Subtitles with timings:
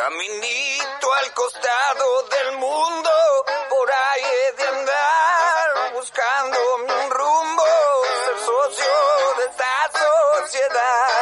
[0.00, 3.10] Caminito al costado del mundo,
[3.68, 7.68] por ahí he de andar, buscando un rumbo,
[8.24, 8.94] ser socio
[9.36, 9.74] de esta
[10.40, 11.18] sociedad.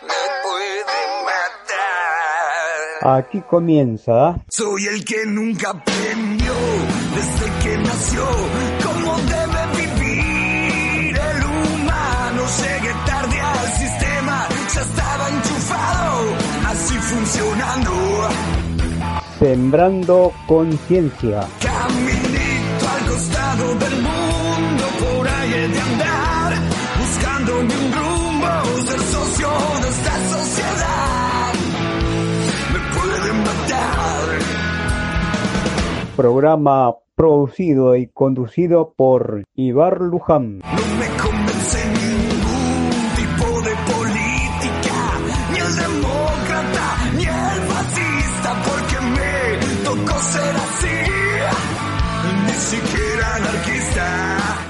[0.00, 3.18] Me puede matar.
[3.18, 4.16] Aquí comienza
[4.48, 6.54] Soy el que nunca aprendió
[7.14, 8.41] desde que nació
[19.42, 21.40] Sembrando Conciencia.
[21.60, 26.52] Caminito al costado del mundo, por ahí he de andar,
[26.96, 28.46] buscando un rumbo,
[28.86, 29.48] ser socio
[29.82, 31.54] de esta sociedad.
[32.72, 34.28] Me pueden matar.
[36.14, 40.58] Programa producido y conducido por Ibar Luján.
[40.60, 41.21] No me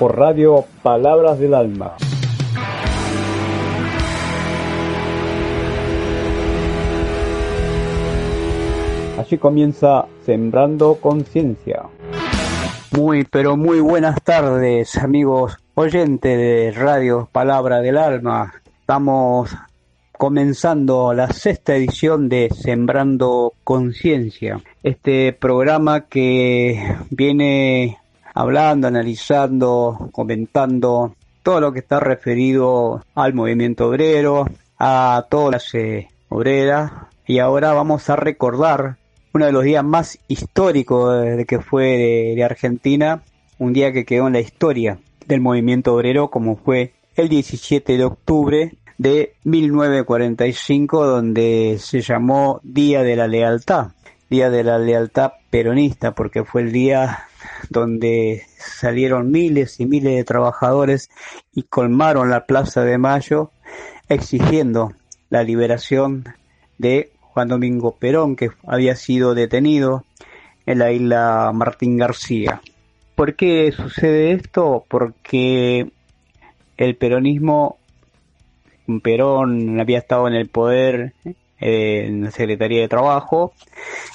[0.02, 1.94] Por Radio Palabras del Alma.
[9.16, 11.84] Así comienza Sembrando Conciencia.
[12.98, 18.54] Muy, pero muy buenas tardes, amigos oyentes de Radio Palabra del Alma.
[18.80, 19.54] Estamos
[20.10, 24.60] comenzando la sexta edición de Sembrando Conciencia.
[24.82, 28.01] Este programa que viene
[28.34, 34.46] hablando, analizando, comentando todo lo que está referido al movimiento obrero,
[34.78, 36.92] a todas las eh, obreras.
[37.26, 38.96] Y ahora vamos a recordar
[39.32, 43.22] uno de los días más históricos de que fue de, de Argentina,
[43.58, 48.04] un día que quedó en la historia del movimiento obrero como fue el 17 de
[48.04, 53.88] octubre de 1945 donde se llamó Día de la Lealtad,
[54.32, 57.28] Día de la Lealtad peronista porque fue el día
[57.68, 61.10] donde salieron miles y miles de trabajadores
[61.52, 63.50] y colmaron la Plaza de Mayo
[64.08, 64.94] exigiendo
[65.28, 66.24] la liberación
[66.78, 70.06] de Juan Domingo Perón, que había sido detenido
[70.64, 72.62] en la isla Martín García.
[73.14, 74.86] ¿Por qué sucede esto?
[74.88, 75.92] Porque
[76.78, 77.76] el peronismo,
[79.02, 81.12] Perón había estado en el poder
[81.62, 83.52] en la Secretaría de Trabajo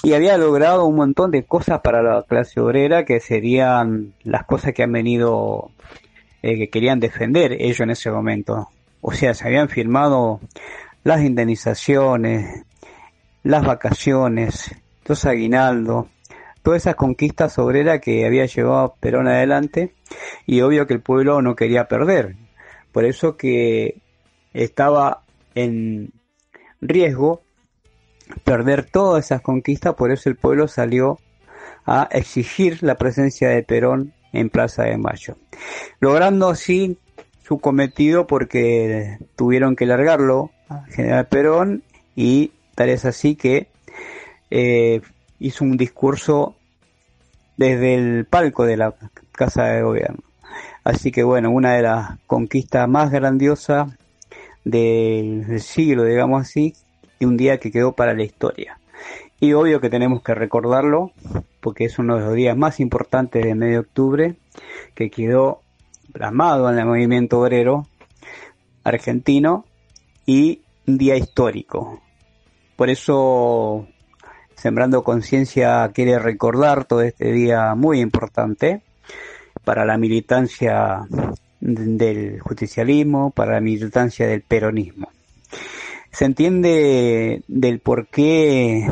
[0.02, 4.74] y había logrado un montón de cosas para la clase obrera que serían las cosas
[4.74, 5.70] que han venido,
[6.42, 8.68] eh, que querían defender ellos en ese momento.
[9.00, 10.40] O sea, se habían firmado
[11.04, 12.64] las indemnizaciones,
[13.42, 14.74] las vacaciones,
[15.06, 16.06] los aguinaldos,
[16.62, 19.94] todas esas conquistas obreras que había llevado Perón adelante
[20.46, 22.36] y obvio que el pueblo no quería perder.
[22.92, 24.02] Por eso que
[24.52, 25.22] estaba
[25.54, 26.12] en
[26.80, 27.42] riesgo
[28.44, 31.18] perder todas esas conquistas, por eso el pueblo salió
[31.86, 35.36] a exigir la presencia de Perón en Plaza de Mayo,
[36.00, 36.98] logrando así
[37.42, 41.82] su cometido porque tuvieron que largarlo a General Perón
[42.14, 43.68] y tal es así que
[44.50, 45.00] eh,
[45.38, 46.56] hizo un discurso
[47.56, 48.94] desde el palco de la
[49.32, 50.18] Casa de Gobierno.
[50.84, 53.88] Así que bueno, una de las conquistas más grandiosas
[54.70, 56.74] del, siglo, digamos así,
[57.18, 58.78] y un día que quedó para la historia.
[59.40, 61.12] Y obvio que tenemos que recordarlo,
[61.60, 64.36] porque es uno de los días más importantes de medio octubre,
[64.94, 65.60] que quedó
[66.12, 67.86] plasmado en el movimiento obrero
[68.84, 69.64] argentino
[70.26, 72.00] y un día histórico.
[72.76, 73.86] Por eso
[74.54, 78.82] Sembrando Conciencia quiere recordar todo este día muy importante
[79.64, 81.06] para la militancia
[81.74, 85.10] del justicialismo, para la militancia del peronismo.
[86.10, 88.88] Se entiende del por qué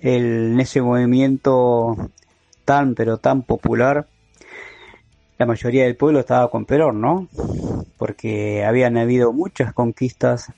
[0.00, 1.96] el, en ese movimiento
[2.64, 4.06] tan pero tan popular
[5.38, 7.28] la mayoría del pueblo estaba con Perón, ¿no?
[7.98, 10.52] Porque habían habido muchas conquistas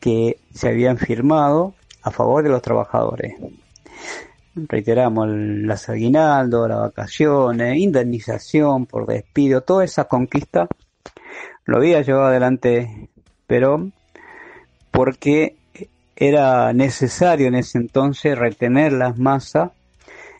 [0.00, 3.34] que se habían firmado a favor de los trabajadores.
[4.66, 10.68] Reiteramos, las aguinaldos, las vacaciones, indemnización por despido, toda esa conquista
[11.68, 13.10] lo había llevado adelante
[13.46, 13.92] Perón
[14.90, 15.56] porque
[16.16, 19.72] era necesario en ese entonces retener las masas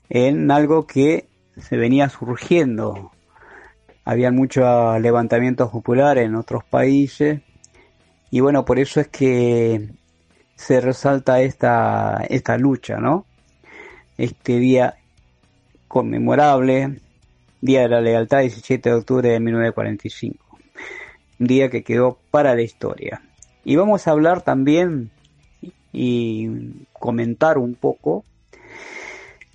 [0.09, 1.29] en algo que
[1.59, 3.13] se venía surgiendo.
[4.05, 7.43] Había muchos levantamientos populares en otros países
[8.31, 9.91] y bueno, por eso es que
[10.57, 13.28] se resalta esta, esta lucha, ¿no?
[14.19, 14.97] Este día
[15.87, 17.01] conmemorable,
[17.61, 20.59] Día de la Lealtad, 17 de octubre de 1945.
[21.39, 23.23] Un día que quedó para la historia.
[23.65, 25.11] Y vamos a hablar también
[25.93, 26.49] y
[26.93, 28.25] comentar un poco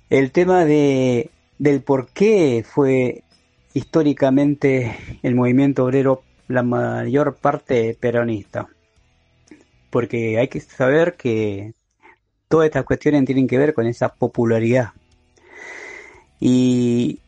[0.10, 1.30] el tema de,
[1.60, 3.24] del por qué fue
[3.74, 8.70] históricamente el movimiento obrero la mayor parte peronista.
[9.90, 11.74] Porque hay que saber que
[12.54, 14.92] todas estas cuestiones tienen que ver con esa popularidad.
[16.40, 17.20] Y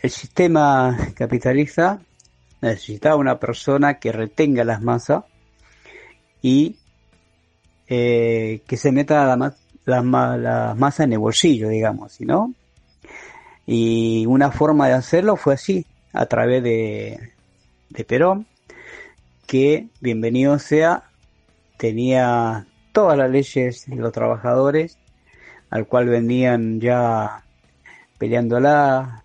[0.00, 2.00] el sistema capitalista
[2.62, 5.24] necesitaba una persona que retenga las masas
[6.40, 6.76] y
[7.88, 9.54] eh, que se meta la,
[9.84, 10.04] las
[10.40, 12.54] la masas en el bolsillo, digamos, ¿no?
[13.66, 15.84] Y una forma de hacerlo fue así,
[16.14, 17.34] a través de,
[17.90, 18.46] de Perón,
[19.46, 21.02] que, bienvenido sea,
[21.76, 24.98] tenía todas las leyes de los trabajadores,
[25.70, 27.44] al cual venían ya
[28.18, 29.24] peleándola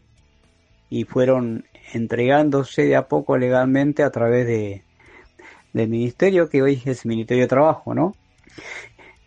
[0.89, 4.85] y fueron entregándose de a poco legalmente a través de
[5.75, 8.15] del ministerio que hoy es el Ministerio de Trabajo, ¿no?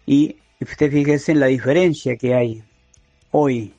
[0.07, 2.63] Y usted fíjese en la diferencia que hay
[3.31, 3.75] hoy,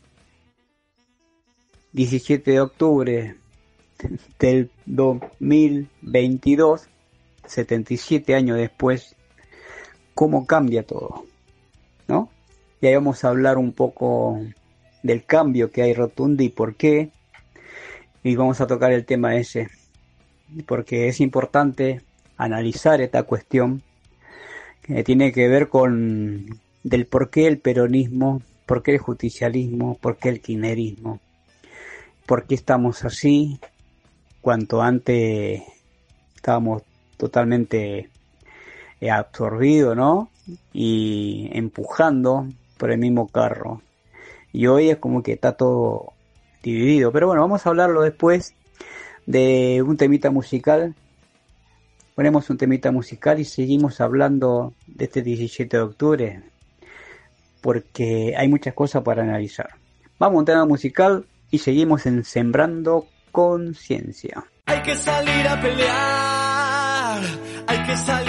[1.94, 3.36] 17 de octubre
[4.38, 6.88] del 2022,
[7.44, 9.16] 77 años después,
[10.20, 11.24] cómo cambia todo,
[12.10, 12.30] ¿no?
[12.82, 14.38] Y ahí vamos a hablar un poco
[15.02, 17.12] del cambio que hay rotundo y por qué,
[18.22, 19.70] y vamos a tocar el tema ese,
[20.66, 22.02] porque es importante
[22.36, 23.82] analizar esta cuestión
[24.82, 30.18] que tiene que ver con del por qué el peronismo, por qué el justicialismo, por
[30.18, 31.22] qué el kirchnerismo,
[32.26, 33.58] por qué estamos así,
[34.42, 35.62] cuanto antes
[36.36, 36.84] estábamos
[37.16, 38.10] totalmente
[39.02, 40.30] eh, absorbidos, ¿no?
[40.74, 42.48] Y empujando
[42.78, 43.82] por el mismo carro.
[44.52, 46.14] Y hoy es como que está todo
[46.64, 47.12] dividido.
[47.12, 48.56] Pero bueno, vamos a hablarlo después
[49.26, 50.96] de un temita musical.
[52.16, 56.44] Ponemos un temita musical y seguimos hablando de este 17 de octubre
[57.62, 59.70] porque hay muchas cosas para analizar.
[60.18, 64.44] Vamos a un tema musical y seguimos en Sembrando Conciencia.
[64.66, 67.22] Hay que salir a pelear,
[67.68, 68.29] hay que salir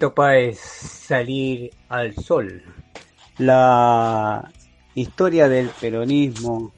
[0.00, 2.62] Fito Páez salir al sol.
[3.36, 4.50] La
[4.94, 6.72] historia del peronismo,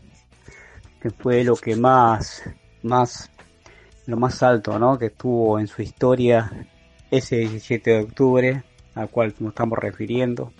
[1.01, 2.43] que fue lo que más,
[2.83, 3.31] más,
[4.07, 4.99] lo más alto, ¿no?
[4.99, 6.67] Que tuvo en su historia
[7.13, 8.65] ese 17 de octubre,
[8.97, 10.53] al cual nos estamos refiriendo,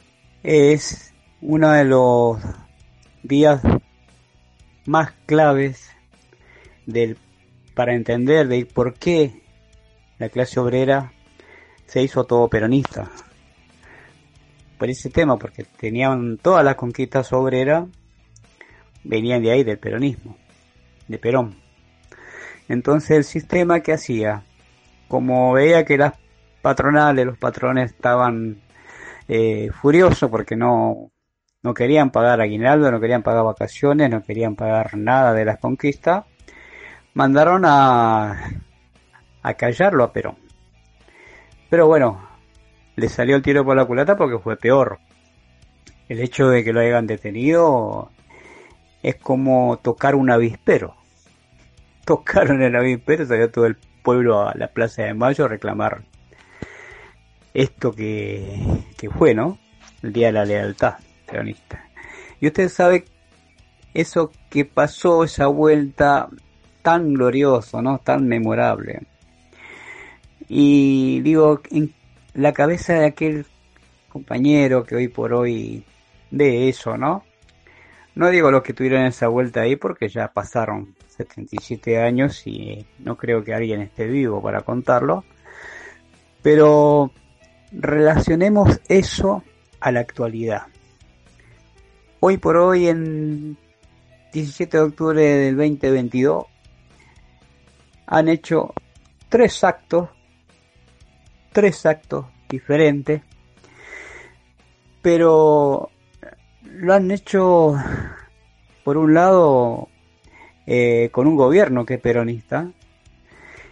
[0.45, 2.39] es uno de los
[3.25, 3.61] días
[4.87, 5.91] más claves
[6.87, 7.19] del,
[7.75, 9.43] para entender de por qué
[10.21, 11.11] la clase obrera
[11.93, 13.11] se hizo todo peronista.
[14.79, 17.87] Por ese tema, porque tenían todas las conquistas obreras,
[19.05, 20.39] venían de ahí, del peronismo,
[21.07, 21.55] de Perón.
[22.67, 24.43] Entonces el sistema que hacía,
[25.07, 26.15] como veía que las
[26.63, 28.63] patronales, los patrones estaban
[29.29, 31.11] eh, furiosos porque no,
[31.63, 36.25] no querían pagar aguinaldo, no querían pagar vacaciones, no querían pagar nada de las conquistas,
[37.13, 38.51] mandaron a,
[39.43, 40.42] a callarlo a Perón.
[41.73, 42.21] Pero bueno,
[42.97, 44.99] le salió el tiro por la culata porque fue peor.
[46.07, 48.11] El hecho de que lo hayan detenido
[49.03, 50.95] es como tocar un avispero.
[52.05, 56.03] Tocaron el avispero, salió todo el pueblo a la Plaza de Mayo a reclamar
[57.55, 58.55] esto que,
[58.99, 59.59] que fue, ¿no?
[60.03, 61.89] El Día de la Lealtad peronista.
[62.39, 63.07] Y usted sabe
[63.95, 66.29] eso que pasó, esa vuelta
[66.83, 67.97] tan glorioso, ¿no?
[67.97, 69.07] Tan memorable.
[70.55, 71.95] Y digo, en
[72.35, 73.47] la cabeza de aquel
[74.11, 75.83] compañero que hoy por hoy
[76.31, 77.25] de eso, ¿no?
[78.15, 83.17] No digo los que tuvieron esa vuelta ahí porque ya pasaron 77 años y no
[83.17, 85.25] creo que alguien esté vivo para contarlo.
[86.43, 87.13] Pero
[87.71, 89.43] relacionemos eso
[89.81, 90.65] a la actualidad.
[92.21, 93.57] Hoy por hoy, en
[94.35, 96.45] 17 de octubre del 2022,
[98.05, 98.75] han hecho
[99.31, 100.11] tres actos,
[101.53, 103.23] tres actos diferentes,
[105.01, 105.91] pero
[106.65, 107.75] lo han hecho,
[108.85, 109.89] por un lado,
[110.67, 112.71] eh, con un gobierno que es peronista,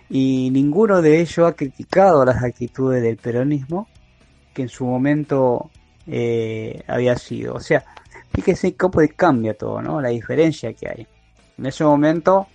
[0.09, 3.87] y ninguno de ellos ha criticado las actitudes del peronismo
[4.53, 5.71] que en su momento
[6.07, 7.55] eh, había sido.
[7.55, 7.85] O sea,
[8.35, 10.01] fíjese cómo cambia todo, ¿no?
[10.01, 11.07] La diferencia que hay.
[11.57, 12.49] En ese momento,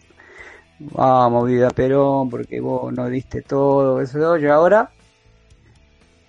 [0.80, 4.90] vamos, vida Perón, porque vos no diste todo, eso, y ahora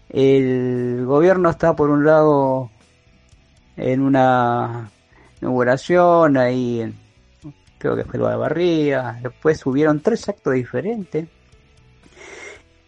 [0.09, 2.71] el gobierno está por un lado
[3.77, 4.91] en una
[5.41, 7.07] inauguración ahí en
[7.79, 11.29] creo que fue la barría, después hubieron tres actos diferentes.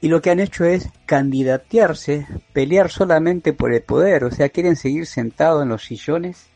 [0.01, 4.77] Y lo que han hecho es candidatearse, pelear solamente por el poder, o sea, quieren
[4.77, 6.47] seguir sentados en los sillones,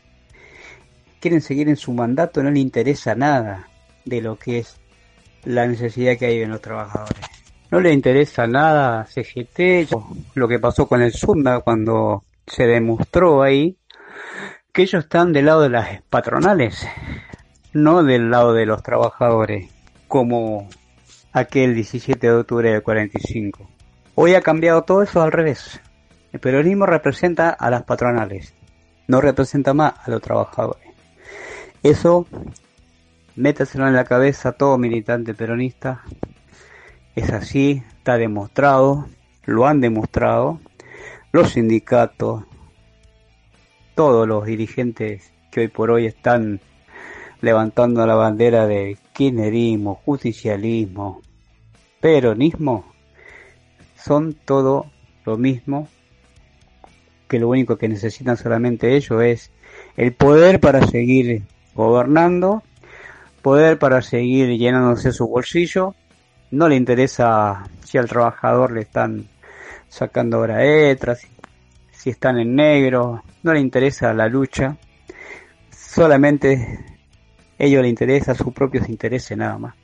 [1.19, 3.67] quieren seguir en su mandato, no le interesa nada
[4.05, 4.77] de lo que es
[5.43, 7.32] la necesidad que hay en los trabajadores.
[7.73, 9.89] No le interesa nada CGT,
[10.35, 13.79] lo que pasó con el Sunda cuando se demostró ahí
[14.71, 16.87] que ellos están del lado de las patronales,
[17.73, 19.71] no del lado de los trabajadores,
[20.07, 20.69] como
[21.31, 23.67] aquel 17 de octubre del 45.
[24.13, 25.81] Hoy ha cambiado todo eso al revés.
[26.31, 28.53] El peronismo representa a las patronales,
[29.07, 30.89] no representa más a los trabajadores.
[31.81, 32.27] Eso,
[33.35, 36.03] métaselo en la cabeza a todo militante peronista.
[37.15, 39.07] Es así, está demostrado,
[39.45, 40.59] lo han demostrado
[41.31, 42.43] los sindicatos,
[43.93, 46.59] todos los dirigentes que hoy por hoy están
[47.41, 51.21] levantando la bandera de kirchnerismo, justicialismo,
[51.99, 52.85] peronismo,
[53.95, 54.87] son todo
[55.25, 55.87] lo mismo,
[57.27, 59.51] que lo único que necesitan solamente ellos es
[59.97, 61.43] el poder para seguir
[61.75, 62.63] gobernando,
[63.43, 65.95] poder para seguir llenándose su bolsillo,
[66.53, 69.27] no le interesa si al trabajador le están
[69.89, 71.27] sacando hora extra, si,
[71.91, 74.77] si están en negro, no le interesa la lucha,
[75.71, 76.79] solamente
[77.57, 79.75] ellos le interesa sus propios intereses nada más.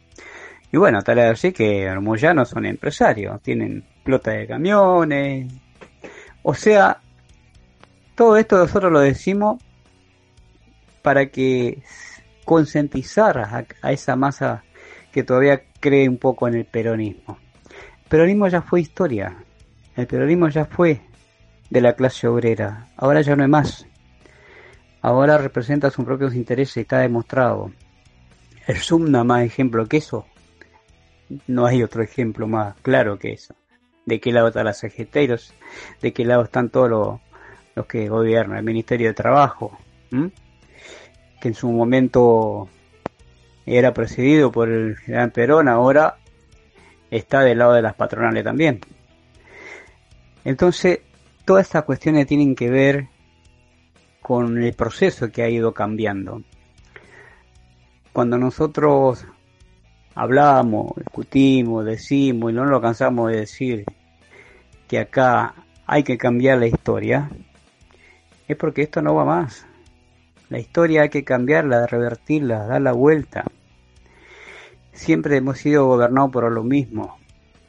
[0.71, 5.51] Y bueno, tal vez así que no son empresarios, tienen flota de camiones.
[6.43, 6.99] O sea,
[8.13, 9.59] todo esto nosotros lo decimos
[11.01, 11.81] para que
[12.45, 13.39] concientizar
[13.81, 14.63] a, esa masa
[15.11, 17.37] que todavía cree un poco en el peronismo.
[18.03, 19.43] El peronismo ya fue historia,
[19.95, 21.01] el peronismo ya fue
[21.69, 23.85] de la clase obrera, ahora ya no es más
[25.01, 27.71] ahora representa sus propios intereses y está demostrado.
[28.67, 30.25] El Zoom más ejemplo que eso.
[31.47, 33.55] No hay otro ejemplo más claro que eso.
[34.05, 35.15] De qué lado están las CGT
[36.01, 37.19] de qué lado están todos los,
[37.75, 39.77] los que gobiernan, el Ministerio de Trabajo,
[40.09, 42.67] que en su momento
[43.65, 46.17] era presidido por el general Perón, ahora
[47.11, 48.81] está del lado de las patronales también.
[50.43, 50.99] Entonces,
[51.45, 53.07] todas estas cuestiones tienen que ver
[54.21, 56.43] con el proceso que ha ido cambiando.
[58.13, 59.25] Cuando nosotros
[60.15, 63.85] hablamos, discutimos, decimos y no lo cansamos de decir
[64.87, 65.53] que acá
[65.85, 67.29] hay que cambiar la historia,
[68.47, 69.65] es porque esto no va más.
[70.49, 73.45] La historia hay que cambiarla, revertirla, dar la vuelta.
[74.93, 77.19] Siempre hemos sido gobernados por lo mismo.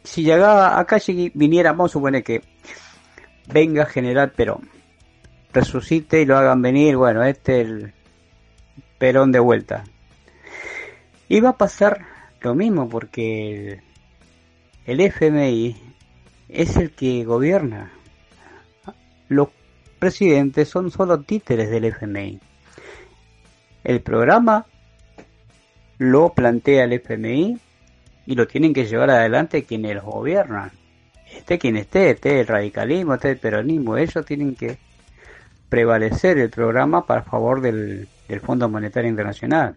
[0.02, 0.98] Si llegaba acá
[1.34, 2.42] viniera, vamos a suponer que
[3.46, 4.70] venga General Perón,
[5.52, 7.94] resucite y lo hagan venir, bueno, este es el
[8.98, 9.84] Perón de vuelta.
[11.28, 12.06] Y va a pasar
[12.40, 13.82] lo mismo porque
[14.86, 15.76] el, el FMI
[16.48, 17.92] es el que gobierna.
[19.28, 19.48] Los
[19.98, 22.40] presidentes son solo títeres del FMI.
[23.84, 24.66] El programa
[25.98, 27.58] lo plantea el FMI
[28.26, 30.70] y lo tienen que llevar adelante quienes los gobiernan.
[31.32, 34.78] Esté quien esté, esté el radicalismo, esté el peronismo, ellos tienen que
[35.68, 39.76] prevalecer el programa para favor del, del Fondo Monetario Internacional.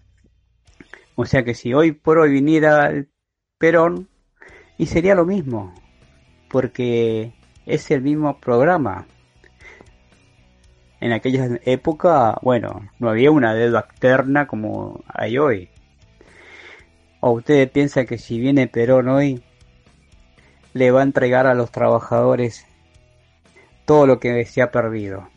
[1.16, 3.10] O sea que si hoy por hoy viniera el
[3.60, 4.10] Perón,
[4.78, 5.74] y sería lo mismo,
[6.50, 7.34] porque
[7.66, 9.06] es el mismo programa.
[11.04, 15.70] En aquella época, bueno, no había una deuda externa como hay hoy.
[17.20, 19.44] ¿O ustedes piensan que si viene Perón hoy,
[20.72, 22.66] le va a entregar a los trabajadores
[23.84, 25.28] todo lo que se ha perdido?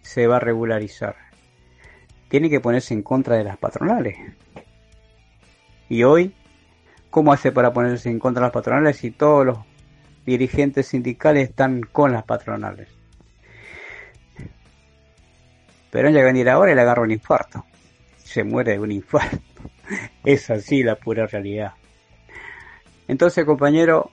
[0.00, 1.14] Se va a regularizar.
[2.30, 4.16] Tiene que ponerse en contra de las patronales.
[5.90, 6.34] Y hoy,
[7.10, 9.58] ¿cómo hace para ponerse en contra de las patronales si todos los
[10.24, 12.99] dirigentes sindicales están con las patronales?
[15.90, 17.64] Perón llega a venir ahora le agarra un infarto.
[18.18, 19.38] Se muere de un infarto.
[20.24, 21.72] Es así la pura realidad.
[23.08, 24.12] Entonces, compañero,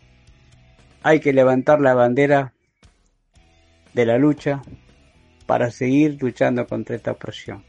[1.04, 2.54] hay que levantar la bandera
[3.94, 4.64] de la lucha
[5.46, 7.64] para seguir luchando contra esta opresión.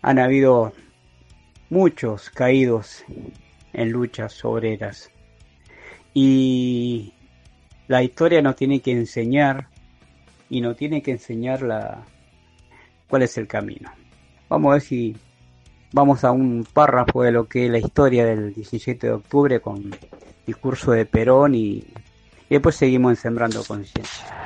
[0.00, 0.72] Han habido
[1.70, 3.04] muchos caídos
[3.72, 5.10] en luchas obreras
[6.12, 7.14] y
[7.88, 9.66] la historia nos tiene que enseñar
[10.48, 12.04] y nos tiene que enseñar la,
[13.08, 13.90] cuál es el camino.
[14.48, 15.16] Vamos a ver si
[15.92, 19.94] vamos a un párrafo de lo que es la historia del 17 de octubre con
[20.46, 21.84] discurso de Perón y, y
[22.50, 24.43] después seguimos Sembrando Conciencia.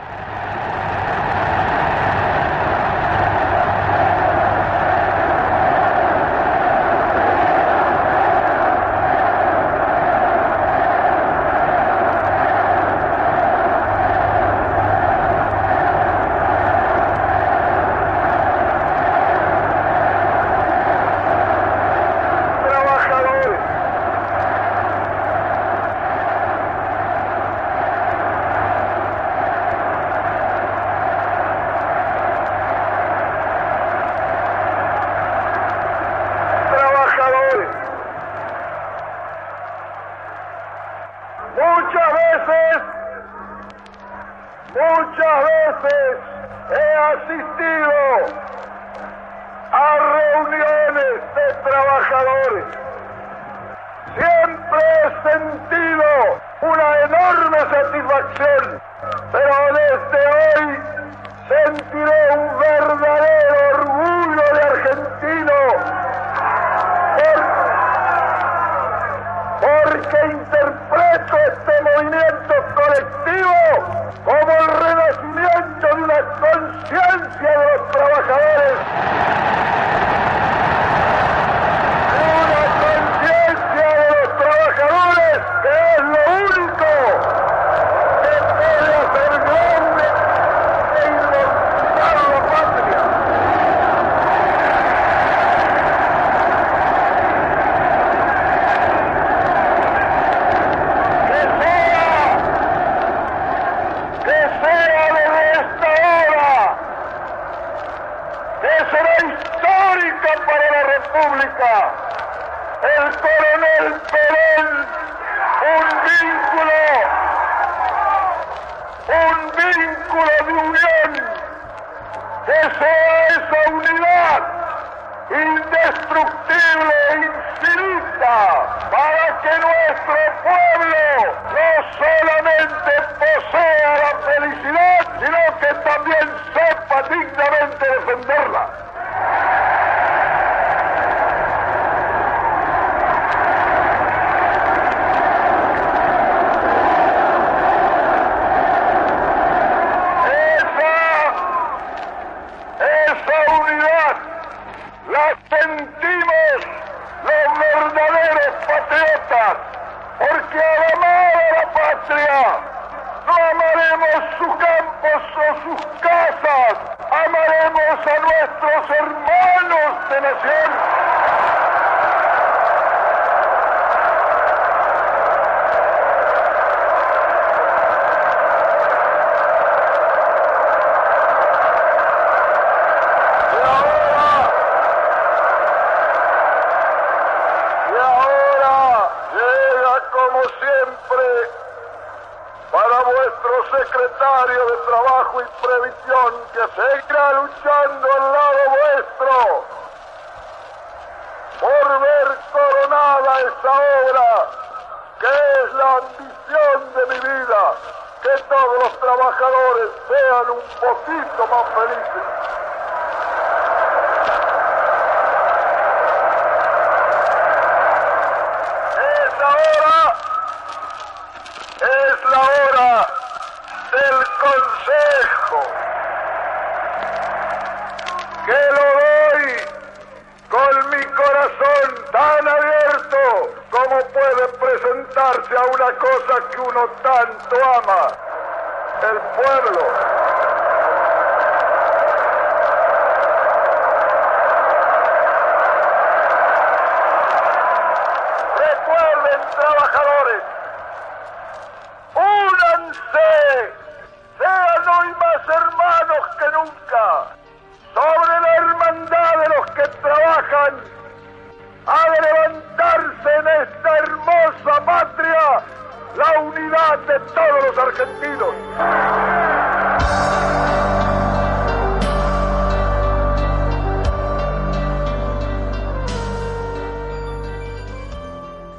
[239.38, 240.17] Pueblo.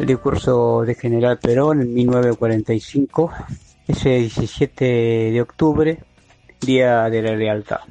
[0.10, 3.32] Discurso de General Perón en 1945,
[3.88, 4.86] ese 17
[5.32, 6.00] de octubre,
[6.60, 7.82] Día de la Lealtad.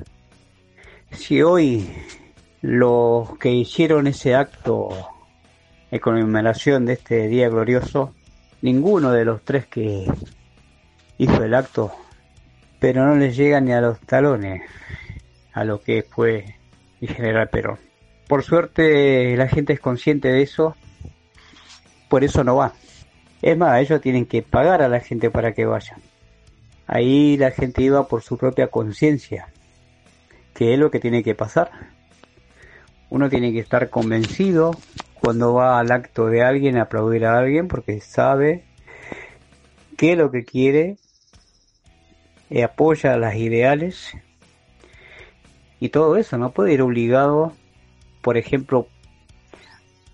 [1.13, 1.89] Si hoy
[2.61, 4.89] los que hicieron ese acto
[5.93, 8.15] de conmemoración de este día glorioso,
[8.63, 10.07] ninguno de los tres que
[11.19, 11.93] hizo el acto,
[12.81, 14.63] pero no les llega ni a los talones
[15.53, 16.57] a lo que fue
[17.01, 17.79] el general Perón.
[18.27, 20.75] Por suerte la gente es consciente de eso,
[22.09, 22.73] por eso no va.
[23.43, 25.97] Es más, ellos tienen que pagar a la gente para que vaya.
[26.87, 29.49] Ahí la gente iba por su propia conciencia,
[30.55, 31.71] que es lo que tiene que pasar.
[33.11, 34.73] Uno tiene que estar convencido
[35.21, 38.65] cuando va al acto de alguien, a aplaudir a alguien, porque sabe
[39.97, 40.97] que lo que quiere
[42.51, 44.13] eh, apoya las ideales
[45.81, 46.39] y todo eso.
[46.39, 47.53] No puede ir obligado,
[48.23, 48.89] por ejemplo,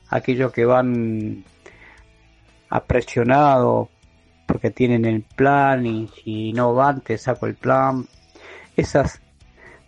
[0.08, 1.44] aquellos que van
[2.74, 3.88] apresionados
[4.46, 8.08] porque tienen el plan y si no van te saco el plan.
[8.76, 9.20] Esas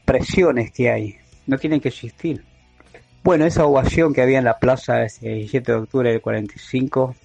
[0.05, 1.16] presiones que hay
[1.49, 2.44] no tienen que existir.
[3.25, 7.16] Bueno, esa ovación que había en la plaza ese 17 de octubre del 45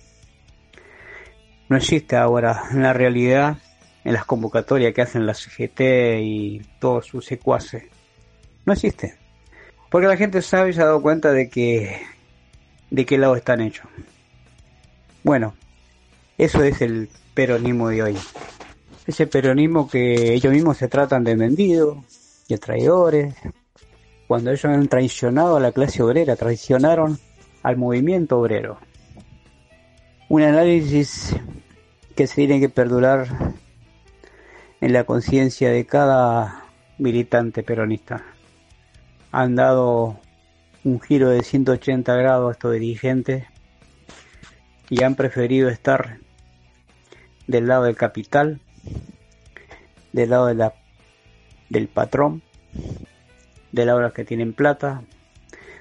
[1.70, 3.58] no existe ahora en la realidad
[4.04, 5.80] en las convocatorias que hacen la CGT
[6.22, 7.84] y todos sus secuaces.
[8.66, 9.16] No existe.
[9.92, 12.02] Porque la gente sabe y se ha dado cuenta de que
[12.90, 13.86] de qué lado están hechos.
[15.24, 15.54] Bueno,
[16.38, 18.18] eso es el peronismo de hoy.
[19.06, 21.98] Ese peronismo que ellos mismos se tratan de vendidos,
[22.50, 23.36] de traidores,
[24.28, 27.20] cuando ellos han traicionado a la clase obrera, traicionaron
[27.62, 28.80] al movimiento obrero.
[30.28, 31.36] Un análisis
[32.16, 33.28] que se tiene que perdurar
[34.80, 36.66] en la conciencia de cada
[36.98, 38.24] militante peronista.
[39.32, 40.20] Han dado
[40.84, 43.51] un giro de 180 grados a estos dirigentes
[44.92, 46.18] y han preferido estar
[47.48, 48.60] del lado del capital,
[50.12, 50.74] del lado de la,
[51.70, 52.44] del patrón,
[53.72, 55.02] del lado de los que tienen plata,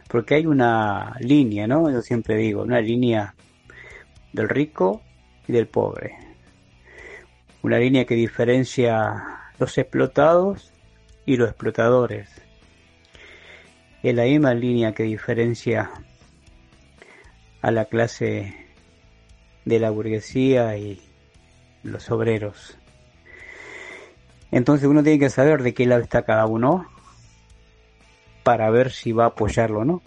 [0.07, 1.91] porque hay una línea, ¿no?
[1.91, 3.35] Yo siempre digo, una línea
[4.33, 5.03] del rico
[5.49, 6.17] y del pobre.
[7.63, 10.73] Una línea que diferencia los explotados
[11.27, 12.31] y los explotadores.
[14.05, 15.91] Es la misma línea que diferencia
[17.61, 18.60] a la clase
[19.65, 21.01] de la burguesía y
[21.83, 22.77] los obreros.
[24.51, 26.87] Entonces uno tiene que saber de qué lado está cada uno
[28.43, 30.03] para ver si va a apoyarlo o no.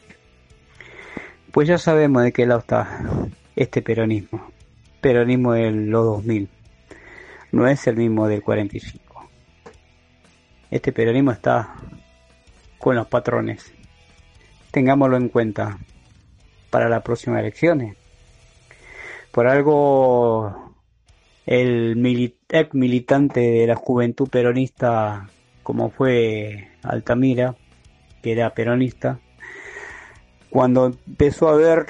[1.52, 4.52] Pues ya sabemos de qué lado está este peronismo.
[5.02, 6.50] Peronismo del los 2000.
[7.52, 9.30] No es el mismo del 45.
[10.72, 11.76] Este peronismo está
[12.80, 13.72] con los patrones.
[14.72, 15.78] tengámoslo en cuenta
[16.72, 17.96] para las próximas elecciones.
[19.34, 20.76] Por algo,
[21.48, 25.28] el ex militante de la juventud peronista,
[25.64, 27.56] como fue Altamira,
[28.22, 29.20] que era peronista,
[30.52, 31.88] cuando empezó a ver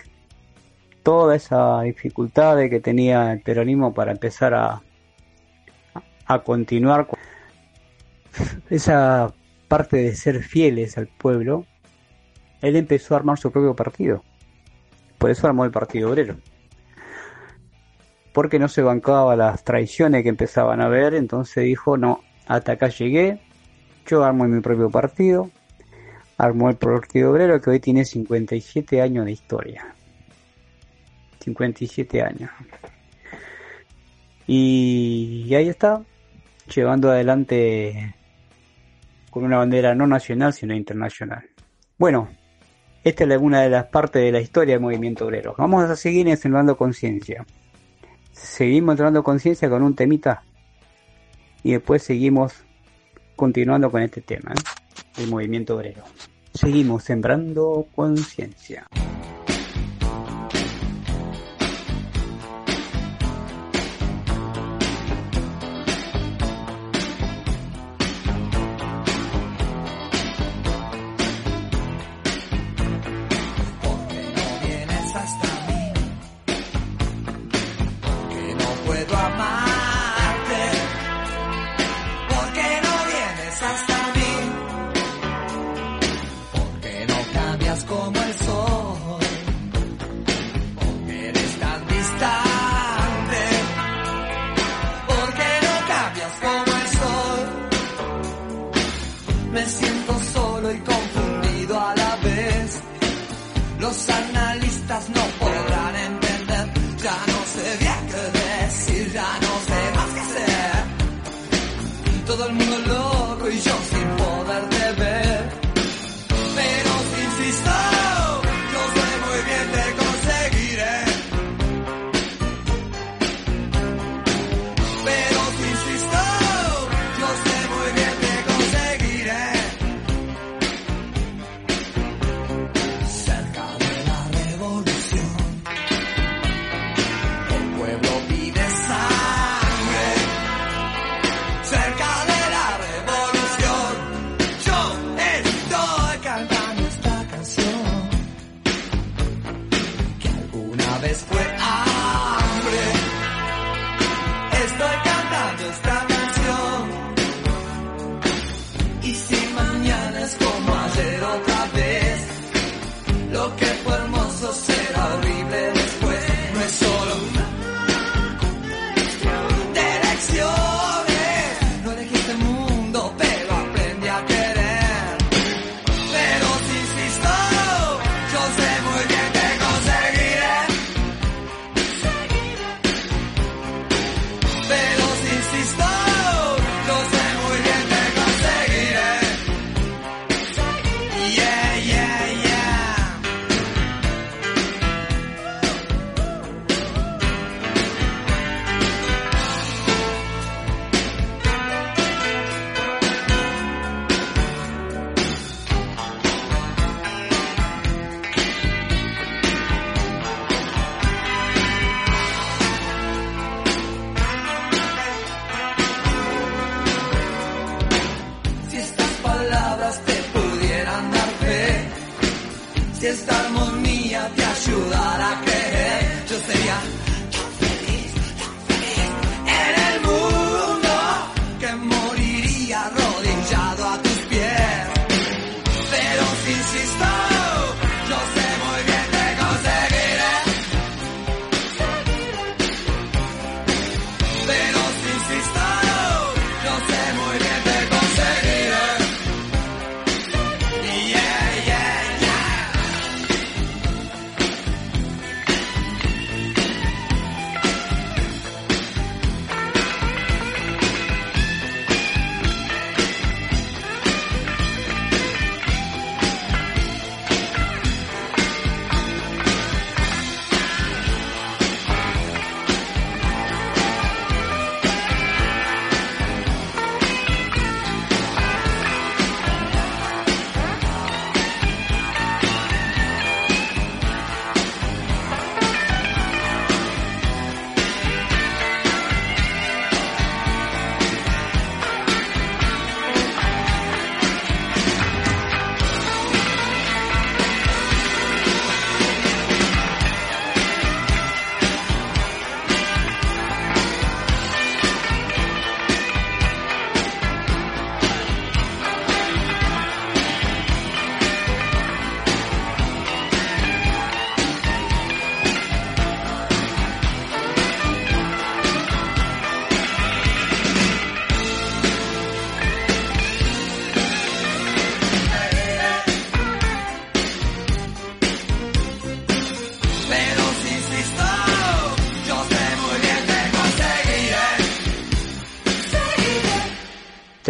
[1.04, 4.82] toda esa dificultad que tenía el peronismo para empezar a,
[6.26, 7.10] a continuar
[8.70, 9.34] esa
[9.68, 11.66] parte de ser fieles al pueblo,
[12.62, 14.24] él empezó a armar su propio partido.
[15.18, 16.38] Por eso armó el Partido Obrero.
[18.34, 22.90] Porque no se bancaba las traiciones que empezaban a ver, entonces dijo, no, hasta acá
[22.90, 23.40] llegué,
[24.08, 25.50] yo armo mi propio partido,
[26.38, 29.94] armó el Partido Obrero que hoy tiene 57 años de historia.
[31.40, 32.50] 57 años.
[34.48, 36.04] Y, ahí está,
[36.74, 38.16] llevando adelante
[39.30, 41.44] con una bandera no nacional, sino internacional.
[41.98, 42.30] Bueno,
[43.04, 45.56] esta es una de las partes de la historia del movimiento obrero.
[45.58, 47.46] Vamos a seguir enseñando conciencia.
[48.34, 50.44] Seguimos entrando conciencia con un temita
[51.64, 52.54] y después seguimos
[53.36, 55.22] continuando con este tema, ¿eh?
[55.22, 56.04] el movimiento obrero.
[56.54, 58.88] Seguimos sembrando conciencia.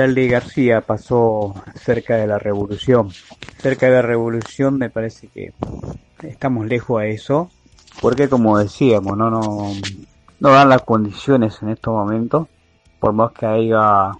[0.03, 3.09] Charlie García pasó cerca de la revolución.
[3.59, 5.53] Cerca de la revolución me parece que
[6.23, 7.49] estamos lejos a eso,
[8.01, 9.71] porque como decíamos, no, no,
[10.41, 12.49] no dan las condiciones en estos momentos,
[12.99, 14.11] por más que haya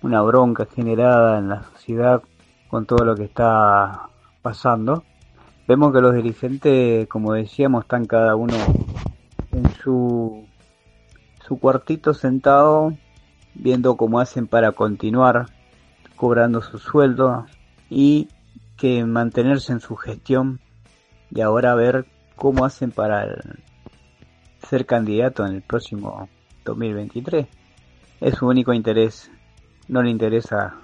[0.00, 2.22] una bronca generada en la sociedad
[2.70, 4.08] con todo lo que está
[4.40, 5.04] pasando.
[5.68, 8.56] Vemos que los dirigentes, como decíamos, están cada uno
[9.52, 10.46] en su,
[11.46, 12.94] su cuartito sentado
[13.58, 15.46] viendo cómo hacen para continuar
[16.16, 17.46] cobrando su sueldo
[17.90, 18.28] y
[18.76, 20.60] que mantenerse en su gestión
[21.30, 23.26] y ahora ver cómo hacen para
[24.68, 26.28] ser candidato en el próximo
[26.64, 27.46] 2023.
[28.20, 29.30] Es su único interés.
[29.88, 30.74] No le interesa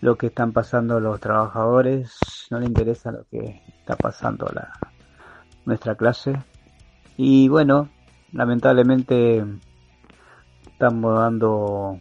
[0.00, 2.18] lo que están pasando los trabajadores,
[2.50, 4.72] no le interesa lo que está pasando la
[5.64, 6.32] nuestra clase.
[7.16, 7.88] Y bueno,
[8.32, 9.44] lamentablemente
[10.66, 12.00] estamos dando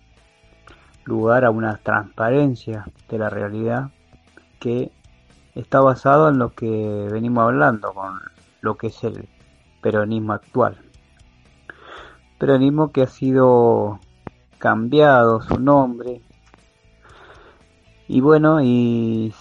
[1.04, 3.90] lugar a una transparencia de la realidad
[4.60, 4.92] que
[5.56, 8.20] está basado en lo que venimos hablando con
[8.62, 9.28] lo que es el
[9.82, 10.78] peronismo actual.
[12.38, 14.00] Peronismo que ha sido
[14.58, 16.22] cambiado su nombre
[18.08, 19.34] y bueno y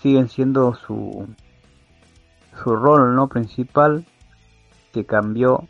[0.00, 1.26] siguen siendo su
[2.62, 4.04] su rol no principal
[4.92, 5.66] que cambió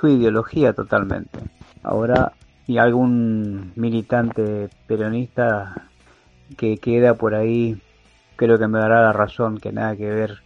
[0.00, 1.38] su ideología totalmente.
[1.82, 2.32] Ahora
[2.72, 5.90] y algún militante peronista
[6.56, 7.78] que queda por ahí,
[8.36, 10.38] creo que me dará la razón que nada que ver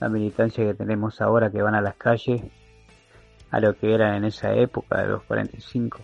[0.00, 2.42] la militancia que tenemos ahora que van a las calles
[3.50, 6.00] a lo que era en esa época de los 45.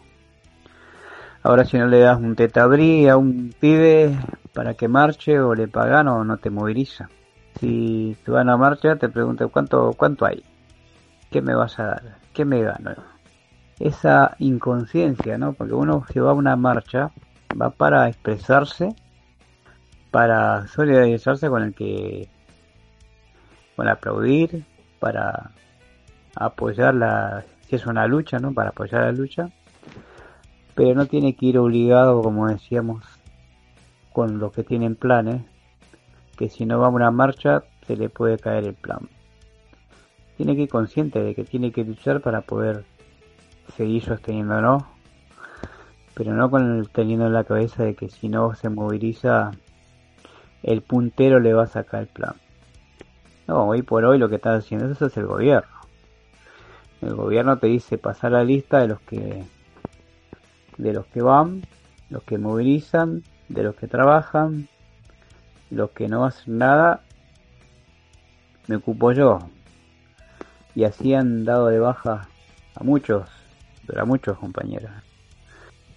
[1.42, 4.16] Ahora si no le das un tetabrí a un pibe
[4.54, 7.10] para que marche o le pagan o no te moviliza.
[7.60, 10.42] Si tú van a marcha te pregunto cuánto cuánto hay.
[11.30, 12.18] ¿Qué me vas a dar?
[12.32, 13.15] ¿Qué me gano?
[13.78, 15.52] Esa inconsciencia, ¿no?
[15.52, 17.10] Porque uno que va a una marcha
[17.60, 18.94] va para expresarse,
[20.10, 22.28] para solidarizarse con el que,
[23.76, 24.64] con aplaudir,
[24.98, 25.50] para
[26.34, 28.52] apoyar la, si es una lucha, ¿no?
[28.52, 29.50] Para apoyar la lucha,
[30.74, 33.04] pero no tiene que ir obligado, como decíamos,
[34.12, 35.42] con los que tienen planes,
[36.36, 39.08] que si no va a una marcha se le puede caer el plan.
[40.36, 42.84] Tiene que ir consciente de que tiene que luchar para poder
[43.76, 44.86] seguir sosteniéndolo,
[46.14, 49.50] pero no con el, teniendo en la cabeza de que si no se moviliza,
[50.62, 52.34] el puntero le va a sacar el plan.
[53.46, 55.76] No, hoy por hoy lo que está haciendo eso es el gobierno.
[57.02, 59.44] El gobierno te dice pasar la lista de los que
[60.78, 61.62] de los que van,
[62.10, 64.68] los que movilizan, de los que trabajan,
[65.70, 67.02] los que no hacen nada,
[68.66, 69.38] me ocupo yo.
[70.74, 72.28] Y así han dado de baja
[72.74, 73.35] a muchos
[73.86, 74.90] para muchos compañeros.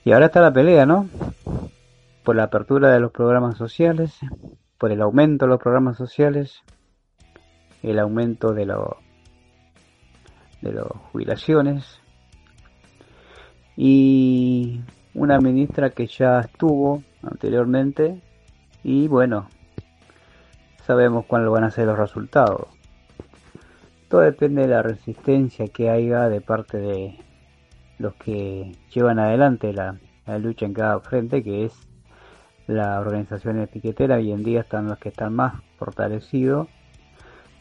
[0.05, 1.09] Y ahora está la pelea, ¿no?
[2.23, 4.17] Por la apertura de los programas sociales,
[4.77, 6.61] por el aumento de los programas sociales,
[7.83, 8.65] el aumento de,
[10.61, 12.01] de las jubilaciones
[13.75, 14.81] y
[15.13, 18.21] una ministra que ya estuvo anteriormente
[18.83, 19.47] y bueno,
[20.85, 22.67] sabemos cuáles van a ser los resultados.
[24.07, 27.19] Todo depende de la resistencia que haya de parte de
[27.99, 29.99] los que llevan adelante la,
[30.39, 31.73] lucha en cada frente, que es
[32.67, 36.67] la organización etiquetera, hoy en día están los que están más fortalecidos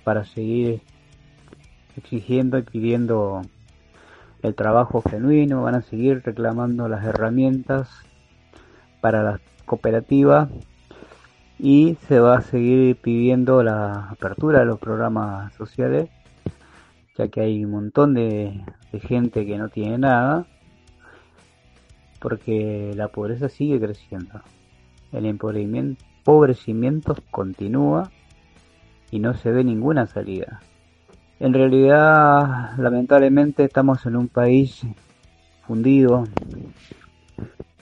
[0.04, 0.82] para seguir
[1.96, 3.42] exigiendo y pidiendo
[4.42, 7.88] el trabajo genuino, van a seguir reclamando las herramientas
[9.00, 10.48] para las cooperativas
[11.58, 16.08] y se va a seguir pidiendo la apertura de los programas sociales
[17.18, 18.64] ya que hay un montón de,
[19.02, 20.46] gente que no tiene nada,
[22.20, 24.40] porque la pobreza sigue creciendo.
[25.12, 28.10] El empobrecimiento continúa
[29.10, 30.60] y no se ve ninguna salida.
[31.40, 34.86] En realidad, lamentablemente, estamos en un país
[35.66, 36.24] fundido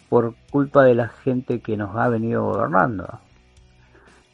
[0.09, 3.21] por culpa de la gente que nos ha venido gobernando.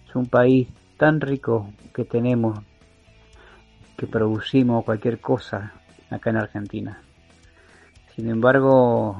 [0.09, 2.61] Es un país tan rico que tenemos
[4.03, 5.75] que producimos cualquier cosa
[6.11, 7.01] acá en Argentina.
[8.17, 9.17] Sin embargo,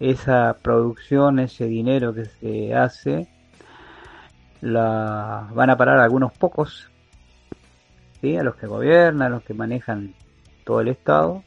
[0.00, 3.28] esa producción, ese dinero que se hace,
[4.60, 6.90] la van a parar algunos pocos,
[8.20, 8.36] ¿sí?
[8.36, 10.16] a los que gobiernan, a los que manejan
[10.64, 11.44] todo el Estado,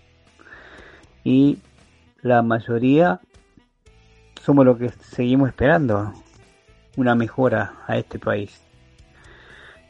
[1.25, 1.59] y
[2.21, 3.19] la mayoría
[4.41, 6.13] somos los que seguimos esperando
[6.95, 8.68] una mejora a este país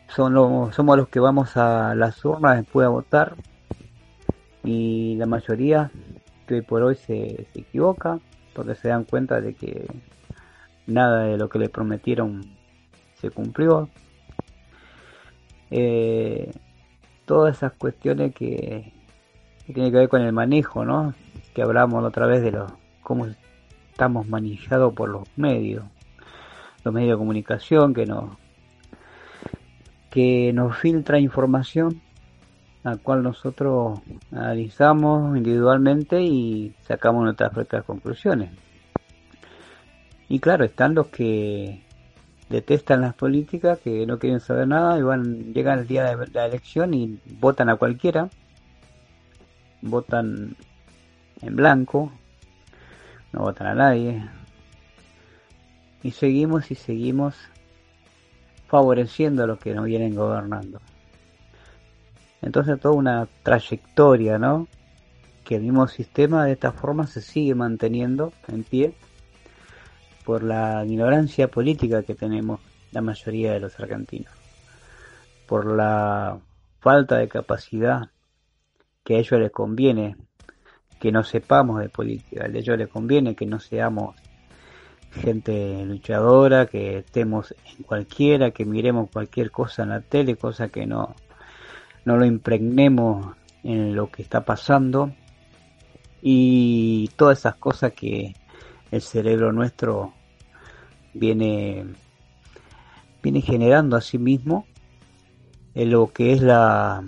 [0.10, 3.36] son somos los que vamos a las urnas después a votar
[4.64, 5.92] y la mayoría
[6.48, 8.20] que hoy por hoy se, equivoca
[8.54, 9.88] porque se dan cuenta de que
[10.88, 12.42] nada de lo que le prometieron
[13.16, 13.90] se cumplió.
[15.72, 16.52] Eh,
[17.26, 18.92] todas esas cuestiones que,
[19.66, 21.14] que tienen que ver con el manejo, ¿no?
[21.54, 22.72] Que hablamos otra vez de los
[23.04, 23.28] cómo
[23.92, 25.84] estamos manejados por los medios,
[26.84, 28.32] los medios de comunicación que nos
[30.10, 32.02] que nos filtra información
[32.84, 34.00] la cual nosotros
[34.32, 38.52] analizamos individualmente y sacamos nuestras propias conclusiones.
[40.30, 41.84] Y claro, están los que
[42.50, 46.46] detestan las políticas, que no quieren saber nada y van, llegan el día de la
[46.46, 48.30] elección y votan a cualquiera,
[49.82, 50.56] votan
[51.42, 52.12] en blanco,
[53.34, 54.24] no votan a nadie.
[56.02, 57.36] Y seguimos y seguimos
[58.70, 60.80] favoreciendo a los que nos vienen gobernando.
[62.42, 64.68] Entonces toda una trayectoria, ¿no?
[65.44, 68.94] Que el mismo sistema de esta forma se sigue manteniendo en pie
[70.24, 72.62] por la ignorancia política que tenemos
[72.92, 74.32] la mayoría de los argentinos,
[75.48, 76.40] por la
[76.80, 78.10] falta de capacidad
[79.04, 80.16] que a ellos les conviene
[81.00, 84.16] que no sepamos de política, a ellos les conviene que no seamos
[85.12, 90.86] gente luchadora, que estemos en cualquiera, que miremos cualquier cosa en la tele, cosa que
[90.86, 91.16] no,
[92.06, 95.14] no lo impregnemos en lo que está pasando
[96.22, 98.34] y todas esas cosas que
[98.92, 100.14] el cerebro nuestro
[101.14, 101.86] viene
[103.22, 104.66] viene generando a sí mismo
[105.76, 107.04] en lo que es la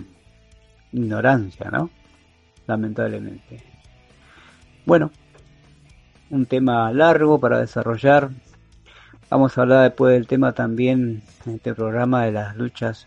[0.92, 1.90] ignorancia, ¿no?
[2.66, 3.62] Lamentablemente.
[4.84, 5.10] Bueno,
[6.32, 8.30] un tema largo para desarrollar.
[9.28, 13.06] Vamos a hablar después del tema también en este programa de las luchas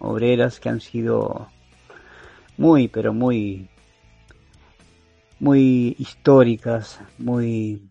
[0.00, 1.46] obreras que han sido
[2.56, 3.68] muy, pero muy,
[5.38, 7.88] muy históricas, muy,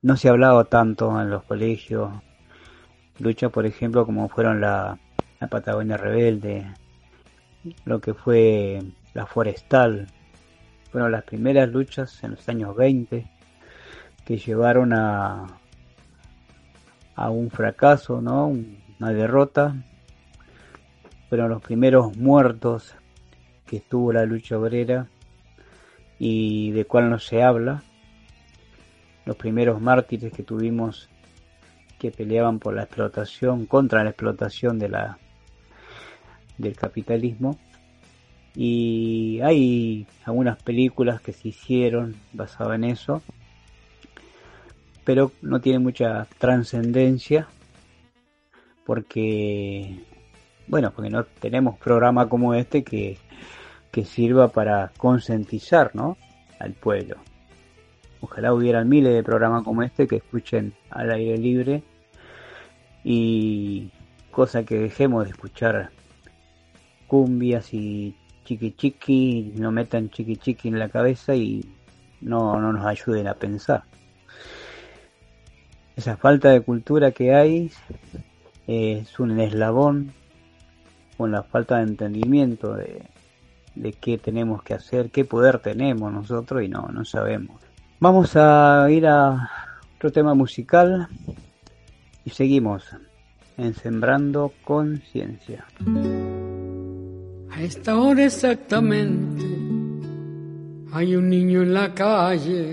[0.00, 2.10] no se ha hablado tanto en los colegios,
[3.18, 4.98] lucha por ejemplo como fueron la,
[5.40, 6.72] la Patagonia Rebelde,
[7.84, 8.80] lo que fue
[9.12, 10.06] la Forestal,
[10.90, 13.33] fueron las primeras luchas en los años 20
[14.24, 15.46] que llevaron a,
[17.14, 18.46] a un fracaso, ¿no?
[18.46, 19.74] una derrota.
[21.28, 22.94] Fueron los primeros muertos
[23.66, 25.08] que estuvo la lucha obrera
[26.18, 27.82] y de cual no se habla,
[29.24, 31.08] los primeros mártires que tuvimos
[31.98, 35.18] que peleaban por la explotación, contra la explotación de la
[36.58, 37.58] del capitalismo.
[38.54, 43.22] Y hay algunas películas que se hicieron basadas en eso
[45.04, 47.48] pero no tiene mucha trascendencia
[48.84, 50.04] porque
[50.66, 53.18] bueno, porque no tenemos programa como este que,
[53.90, 56.16] que sirva para concientizar ¿no?
[56.58, 57.16] al pueblo.
[58.20, 61.82] Ojalá hubieran miles de programas como este que escuchen al aire libre
[63.02, 63.90] y
[64.30, 65.90] cosa que dejemos de escuchar
[67.06, 71.64] cumbias y chiqui chiqui, no metan chiqui chiqui en la cabeza y
[72.22, 73.84] no, no nos ayuden a pensar.
[75.96, 77.70] Esa falta de cultura que hay
[78.66, 80.12] es un eslabón
[81.16, 83.02] con la falta de entendimiento de,
[83.74, 87.60] de qué tenemos que hacer, qué poder tenemos nosotros y no, no sabemos.
[88.00, 89.50] Vamos a ir a
[89.96, 91.08] otro tema musical
[92.24, 92.84] y seguimos
[93.56, 95.64] en Sembrando Conciencia.
[97.50, 99.44] A esta hora exactamente
[100.92, 102.72] hay un niño en la calle.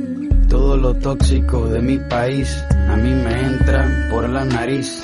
[0.71, 5.03] Todo lo tóxico de mi país a mí me entra por la nariz.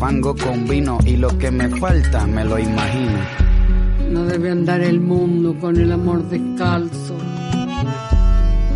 [0.00, 3.18] fango con vino y lo que me falta me lo imagino.
[4.10, 7.18] No debe andar el mundo con el amor descalzo,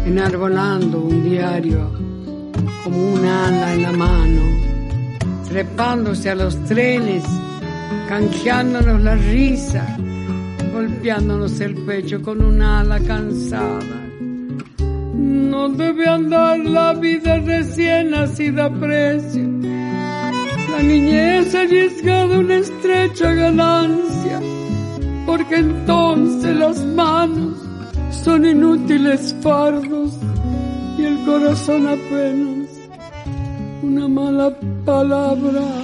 [0.04, 1.90] enarbolando un diario
[2.84, 4.42] como un ala en la mano,
[5.48, 7.24] trepándose a los trenes,
[8.06, 9.96] canjeándonos la risa,
[10.74, 13.98] golpeándonos el pecho con un ala cansada.
[15.16, 19.54] No debe andar la vida recién nacida a precio
[20.74, 24.40] la niñez arriesgada una estrecha ganancia,
[25.24, 27.56] porque entonces las manos
[28.10, 30.10] son inútiles fardos
[30.98, 32.70] y el corazón apenas
[33.82, 34.50] una mala
[34.84, 35.83] palabra.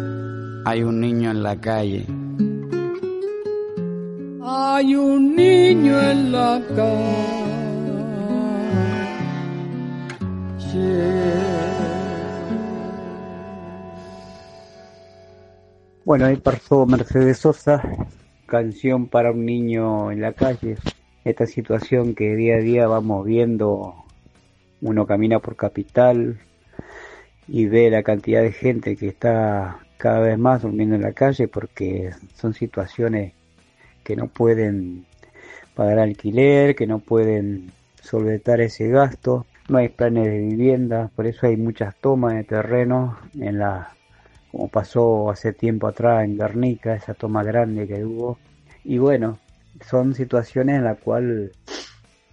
[0.65, 2.05] hay un niño en la calle.
[4.43, 7.31] Hay un niño en la calle.
[16.03, 17.81] Bueno, ahí pasó Mercedes Sosa,
[18.45, 20.77] canción para un niño en la calle.
[21.23, 23.95] Esta situación que día a día vamos viendo,
[24.81, 26.39] uno camina por capital
[27.47, 31.47] y ve la cantidad de gente que está cada vez más durmiendo en la calle
[31.47, 33.33] porque son situaciones
[34.03, 35.05] que no pueden
[35.75, 37.71] pagar alquiler, que no pueden
[38.01, 43.19] solventar ese gasto, no hay planes de vivienda, por eso hay muchas tomas de terreno
[43.39, 43.93] en la
[44.51, 48.39] como pasó hace tiempo atrás en Guernica, esa toma grande que hubo.
[48.83, 49.37] Y bueno,
[49.87, 51.51] son situaciones en las cuales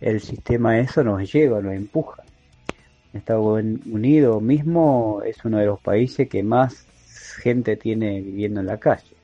[0.00, 2.22] el sistema eso nos lleva, nos empuja.
[3.12, 6.88] Estados Unidos mismo es uno de los países que más
[7.38, 9.16] gente tiene viviendo en la calle.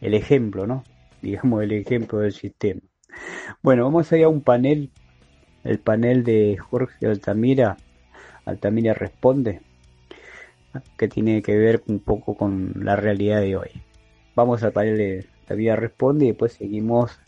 [0.00, 0.84] El ejemplo, ¿no?
[1.22, 2.80] Digamos el ejemplo del sistema.
[3.62, 4.90] Bueno, vamos a ir a un panel,
[5.64, 7.76] el panel de Jorge Altamira.
[8.46, 9.60] Altamira responde,
[10.96, 13.70] que tiene que ver un poco con la realidad de hoy.
[14.34, 17.18] Vamos al panel de Altamira responde y después seguimos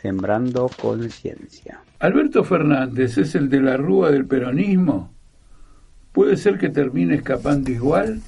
[0.00, 1.82] sembrando conciencia.
[1.98, 5.12] Alberto Fernández es el de la rúa del peronismo.
[6.12, 8.20] ¿Puede ser que termine escapando igual?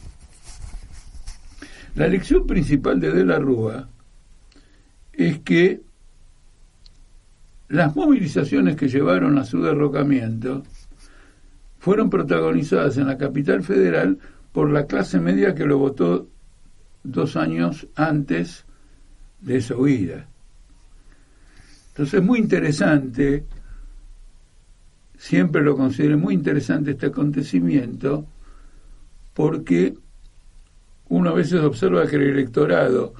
[1.94, 3.88] La lección principal de De la Rúa
[5.12, 5.82] es que
[7.68, 10.62] las movilizaciones que llevaron a su derrocamiento
[11.78, 14.18] fueron protagonizadas en la capital federal
[14.52, 16.28] por la clase media que lo votó
[17.02, 18.64] dos años antes
[19.40, 20.28] de esa huida.
[21.88, 23.44] Entonces es muy interesante,
[25.18, 28.26] siempre lo consideré muy interesante este acontecimiento,
[29.34, 29.94] porque
[31.12, 33.12] uno a veces observa que el electorado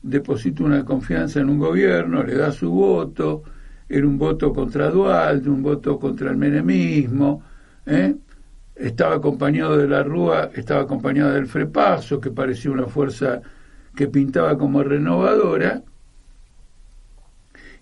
[0.00, 3.42] deposita una confianza en un gobierno, le da su voto,
[3.88, 7.42] era un voto contra Dualde, un voto contra el menemismo,
[7.84, 8.14] ¿eh?
[8.76, 13.42] estaba acompañado de la Rúa, estaba acompañado del Frepaso, que parecía una fuerza
[13.96, 15.82] que pintaba como renovadora,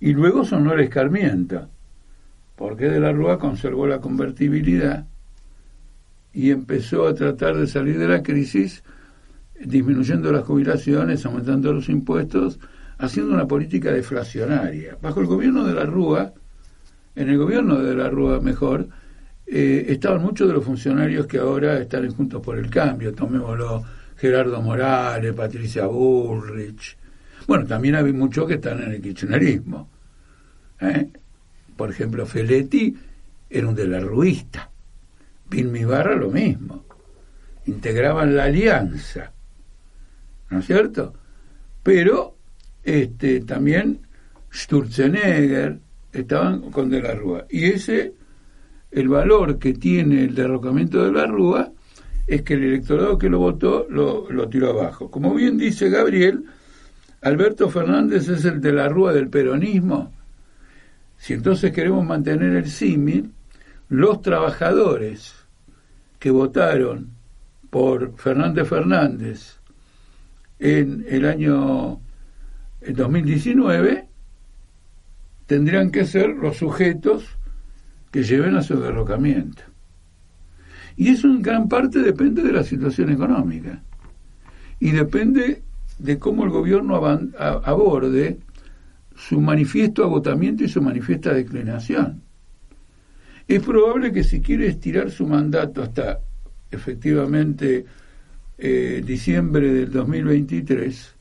[0.00, 1.68] y luego sonó el escarmiento,
[2.56, 5.06] porque de la Rúa conservó la convertibilidad
[6.32, 8.82] y empezó a tratar de salir de la crisis
[9.60, 12.58] disminuyendo las jubilaciones, aumentando los impuestos,
[12.98, 14.96] haciendo una política deflacionaria.
[15.00, 16.32] Bajo el gobierno de la Rúa,
[17.14, 18.88] en el gobierno de la Rúa mejor,
[19.46, 23.82] eh, estaban muchos de los funcionarios que ahora están Juntos por el Cambio, tomémoslo
[24.16, 26.96] Gerardo Morales, Patricia Bullrich.
[27.46, 29.88] Bueno, también hay muchos que están en el kirchnerismo.
[30.80, 31.08] ¿eh?
[31.76, 32.96] Por ejemplo, Feletti
[33.48, 34.70] era un de la ruista.
[35.48, 36.84] Vilmi Barra lo mismo.
[37.66, 39.32] Integraban la alianza.
[40.50, 41.14] ¿No es cierto?
[41.82, 42.36] Pero
[42.82, 44.00] este, también
[44.52, 45.78] Sturzenegger
[46.12, 47.46] estaban con De la Rúa.
[47.48, 48.14] Y ese
[48.90, 51.70] el valor que tiene el derrocamiento de la Rúa
[52.26, 55.10] es que el electorado que lo votó lo, tiró abajo.
[55.10, 56.44] Como bien dice Gabriel,
[57.22, 60.12] Alberto Fernández es el de la Rúa del peronismo.
[61.16, 63.30] Si entonces queremos mantener el símil,
[63.88, 65.34] los trabajadores
[66.18, 67.10] que votaron
[67.68, 69.59] por Fernández Fernández
[70.60, 72.00] en el año
[72.86, 74.06] 2019
[75.46, 77.24] tendrían que ser los sujetos
[78.12, 79.62] que lleven a su derrocamiento.
[80.96, 83.82] Y eso en gran parte depende de la situación económica.
[84.78, 85.62] Y depende
[85.98, 88.38] de cómo el gobierno aborde
[89.16, 92.22] su manifiesto agotamiento y su manifiesta declinación.
[93.48, 96.20] Es probable que si quiere estirar su mandato hasta
[96.70, 97.84] efectivamente
[98.62, 101.14] eh, diciembre del 2023,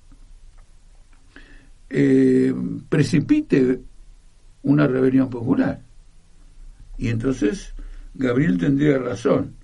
[1.90, 2.54] eh,
[2.90, 3.80] precipite
[4.64, 5.82] una rebelión popular.
[6.98, 7.74] Y entonces
[8.14, 9.56] Gabriel tendría razón.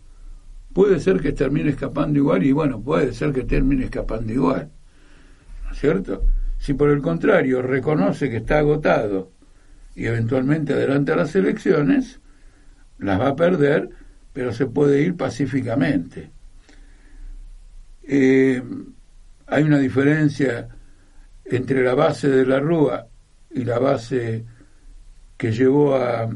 [0.71, 4.71] Puede ser que termine escapando igual y bueno, puede ser que termine escapando igual.
[5.65, 6.25] ¿No es cierto?
[6.57, 9.31] Si por el contrario reconoce que está agotado
[9.95, 12.21] y eventualmente adelanta las elecciones,
[12.99, 13.89] las va a perder,
[14.31, 16.34] pero se puede ir pacíficamente.
[18.07, 18.61] Eh,
[19.47, 20.67] hay una diferencia
[21.43, 23.07] entre la base de la Rúa
[23.51, 24.45] y la base
[25.37, 26.29] que llevó a,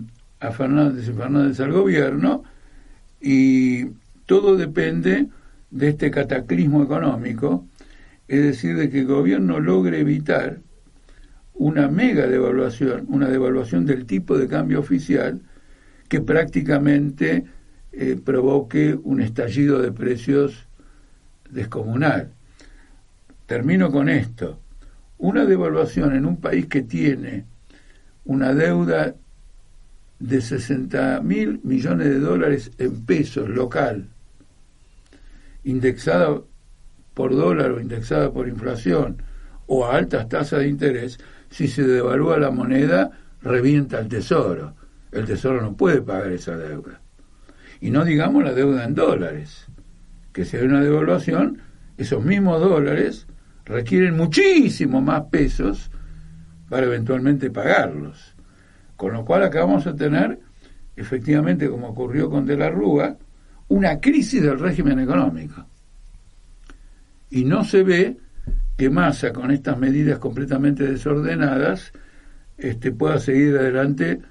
[0.51, 2.43] Fernández y Fernández al gobierno
[3.19, 3.85] y
[4.25, 5.27] todo depende
[5.69, 7.67] de este cataclismo económico,
[8.27, 10.59] es decir, de que el gobierno logre evitar
[11.55, 15.41] una mega devaluación, una devaluación del tipo de cambio oficial
[16.07, 17.43] que prácticamente
[17.91, 20.68] eh, provoque un estallido de precios
[21.49, 22.31] descomunal.
[23.45, 24.59] Termino con esto.
[25.17, 27.45] Una devaluación en un país que tiene
[28.25, 29.15] una deuda
[30.19, 34.07] de 60 mil millones de dólares en pesos local,
[35.63, 36.41] indexada
[37.13, 39.21] por dólar o indexada por inflación
[39.67, 41.19] o a altas tasas de interés,
[41.49, 44.73] si se devalúa la moneda, revienta el tesoro.
[45.11, 47.01] El tesoro no puede pagar esa deuda.
[47.81, 49.67] Y no digamos la deuda en dólares,
[50.39, 51.57] que si hay una devaluación,
[51.97, 53.27] esos mismos dólares
[53.65, 55.91] requieren muchísimo más pesos
[56.69, 58.35] para eventualmente pagarlos.
[58.95, 60.39] Con lo cual acá vamos a tener,
[60.95, 63.17] efectivamente, como ocurrió con De la Rúa,
[63.67, 65.65] una crisis del régimen económico.
[67.31, 68.15] Y no se ve
[68.77, 71.91] que Massa, con estas medidas completamente desordenadas,
[72.57, 74.21] este, pueda seguir adelante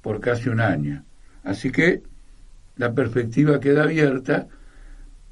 [0.00, 1.04] por casi un año.
[1.44, 2.02] Así que
[2.76, 4.48] la perspectiva queda abierta,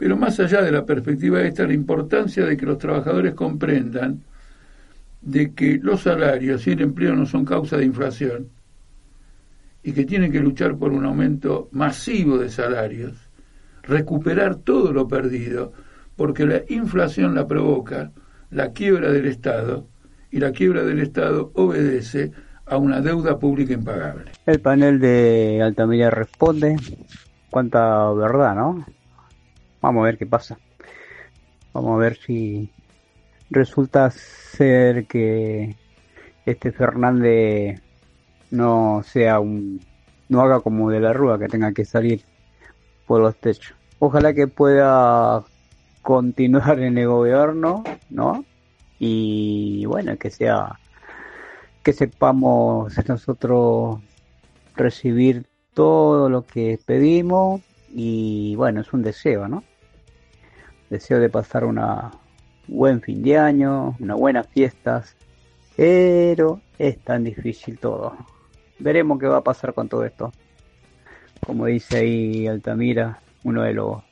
[0.00, 4.22] pero más allá de la perspectiva esta, la importancia de que los trabajadores comprendan
[5.20, 8.48] de que los salarios y el empleo no son causa de inflación,
[9.82, 13.12] y que tienen que luchar por un aumento masivo de salarios,
[13.82, 15.74] recuperar todo lo perdido,
[16.16, 18.10] porque la inflación la provoca
[18.50, 19.86] la quiebra del Estado
[20.30, 22.32] y la quiebra del Estado obedece
[22.64, 24.32] a una deuda pública impagable.
[24.46, 26.76] El panel de Altamira responde,
[27.50, 28.86] cuánta verdad, ¿no?
[29.80, 30.58] Vamos a ver qué pasa.
[31.72, 32.70] Vamos a ver si
[33.50, 35.76] resulta ser que
[36.46, 37.80] este Fernández
[38.50, 39.80] no sea un
[40.28, 42.24] no haga como de la rúa que tenga que salir
[43.06, 43.74] por los techos.
[43.98, 45.42] Ojalá que pueda
[46.02, 48.44] continuar en el gobierno, ¿no?
[48.98, 50.78] Y bueno, que sea
[51.82, 53.98] que sepamos nosotros
[54.76, 57.60] recibir todo lo que pedimos
[57.92, 59.64] y bueno, es un deseo, ¿no?
[60.90, 62.10] Deseo de pasar una
[62.68, 65.16] buen fin de año, unas buenas fiestas,
[65.76, 68.14] pero es tan difícil todo
[68.80, 70.32] veremos qué va a pasar con todo esto.
[71.46, 74.02] Como dice ahí Altamira, uno de los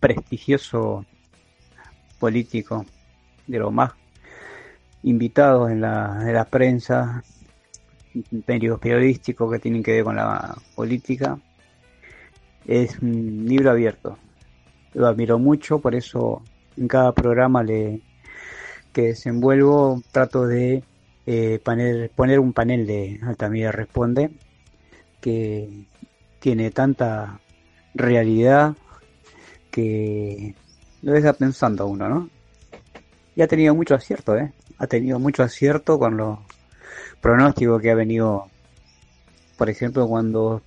[0.00, 1.06] prestigiosos
[2.18, 2.86] políticos
[3.46, 3.92] de los más
[5.02, 7.22] invitados en la, en la prensa,
[8.46, 11.38] medios periodísticos que tienen que ver con la política.
[12.66, 14.18] Es un libro abierto.
[14.96, 16.42] Lo admiro mucho, por eso
[16.74, 18.00] en cada programa le,
[18.94, 20.82] que desenvuelvo trato de
[21.26, 21.60] eh,
[22.14, 24.30] poner un panel de Altamira Responde
[25.20, 25.84] que
[26.38, 27.40] tiene tanta
[27.94, 28.74] realidad
[29.70, 30.54] que
[31.02, 32.30] lo deja pensando a uno, ¿no?
[33.34, 34.54] Y ha tenido mucho acierto, ¿eh?
[34.78, 36.38] Ha tenido mucho acierto con los
[37.20, 38.46] pronósticos que ha venido,
[39.58, 40.62] por ejemplo, cuando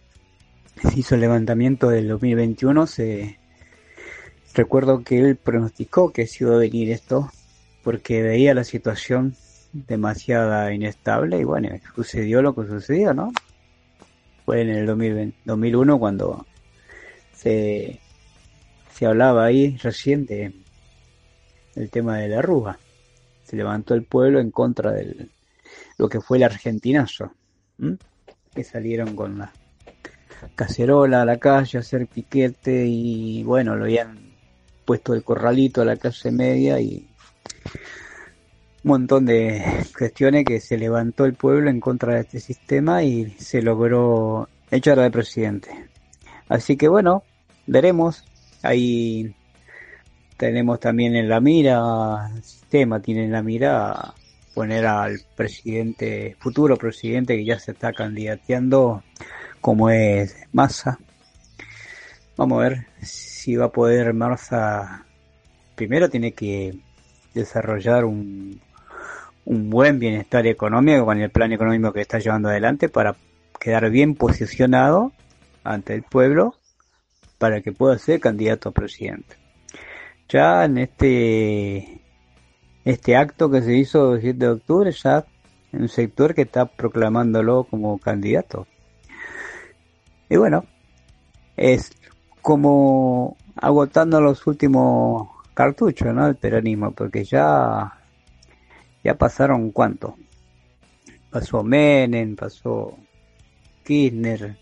[0.84, 3.39] se hizo el levantamiento del 2021, se
[4.60, 7.32] recuerdo que él pronosticó que se iba a venir esto
[7.82, 9.34] porque veía la situación
[9.72, 13.32] demasiada inestable y bueno, sucedió lo que sucedió, ¿no?
[14.44, 16.46] Fue en el 2001 cuando
[17.34, 18.02] se,
[18.94, 20.54] se hablaba ahí reciente
[21.78, 22.78] el tema de la arruga.
[23.46, 25.30] Se levantó el pueblo en contra de
[25.98, 27.32] lo que fue el argentinazo,
[28.54, 29.54] que salieron con la
[30.56, 34.29] cacerola a la calle a hacer piquete y bueno, lo habían
[34.90, 37.08] puesto el corralito a la clase media y
[38.84, 43.30] un montón de cuestiones que se levantó el pueblo en contra de este sistema y
[43.38, 45.70] se logró echar al presidente.
[46.48, 47.22] Así que bueno,
[47.68, 48.24] veremos.
[48.64, 49.36] Ahí
[50.38, 54.16] tenemos también en la mira, el sistema tiene en la mira
[54.56, 59.04] poner al presidente, futuro presidente que ya se está candidateando
[59.62, 60.98] como es Massa.
[62.40, 65.06] Vamos a ver si va a poder Massa.
[65.76, 66.74] Primero tiene que
[67.34, 68.62] desarrollar un,
[69.44, 73.18] un buen bienestar económico con el plan económico que está llevando adelante para
[73.60, 75.12] quedar bien posicionado
[75.66, 76.56] ante el pueblo
[77.40, 79.36] para que pueda ser candidato a presidente.
[80.30, 82.02] Ya en este
[82.86, 85.26] este acto que se hizo el 7 de octubre ya
[85.74, 88.66] en un sector que está proclamándolo como candidato.
[90.30, 90.64] Y bueno,
[91.58, 91.99] es
[92.50, 96.26] como agotando los últimos cartucho, ¿no?
[96.26, 97.94] El peronismo, porque ya,
[99.04, 100.16] ya pasaron cuánto.
[101.30, 102.98] Pasó Menem, pasó
[103.84, 104.58] Kirchner,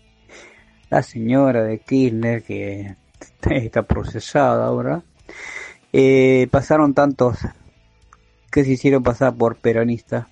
[0.90, 2.94] la señora de Kirchner que
[3.48, 5.02] está procesada ahora.
[5.94, 7.38] Eh, pasaron tantos
[8.52, 10.26] que se hicieron pasar por peronistas.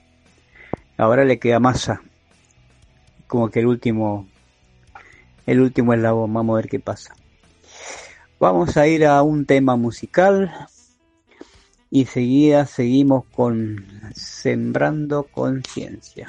[0.99, 2.03] Ahora le queda masa.
[3.27, 4.29] Como que el último,
[5.47, 6.31] el último es la voz.
[6.31, 7.15] Vamos a ver qué pasa.
[8.39, 10.53] Vamos a ir a un tema musical
[11.91, 16.29] y seguida seguimos con Sembrando Conciencia.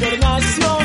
[0.00, 0.77] internacional.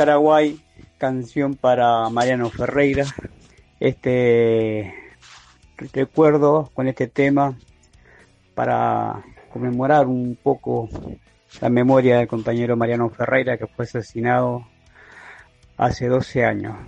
[0.00, 0.58] Paraguay,
[0.96, 3.04] canción para Mariano Ferreira.
[3.78, 4.94] Este
[5.92, 7.54] recuerdo con este tema
[8.54, 9.22] para
[9.52, 10.88] conmemorar un poco
[11.60, 14.66] la memoria del compañero Mariano Ferreira que fue asesinado
[15.76, 16.78] hace 12 años.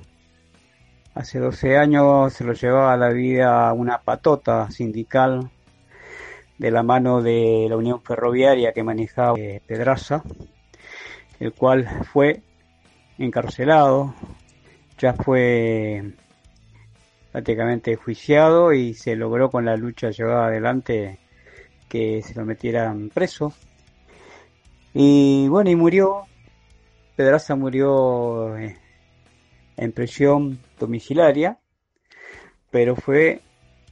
[1.14, 5.50] Hace 12 años se lo llevaba a la vida una patota sindical
[6.56, 10.22] de la mano de la Unión Ferroviaria que manejaba eh, Pedraza,
[11.40, 12.40] el cual fue
[13.18, 14.14] encarcelado,
[14.98, 16.12] ya fue
[17.32, 21.18] prácticamente juiciado y se logró con la lucha llevada adelante
[21.88, 23.52] que se lo metieran preso.
[24.94, 26.26] Y bueno, y murió,
[27.16, 28.76] Pedraza murió eh,
[29.76, 31.58] en prisión domiciliaria,
[32.70, 33.40] pero fue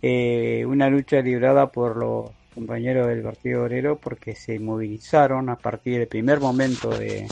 [0.02, 5.98] eh, una lucha librada por los compañeros del Partido Obrero porque se movilizaron a partir
[5.98, 7.26] del primer momento de,